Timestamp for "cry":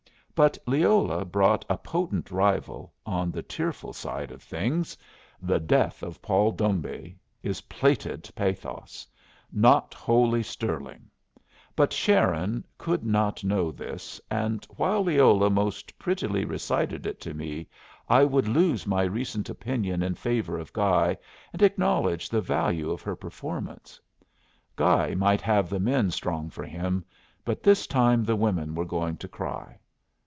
29.27-29.77